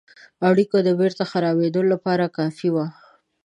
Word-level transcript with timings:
اړېکو 0.49 0.77
د 0.83 0.89
بیرته 0.99 1.23
خرابېدلو 1.31 1.89
لپاره 1.93 2.33
کافي 2.37 2.69
وه. 2.75 2.85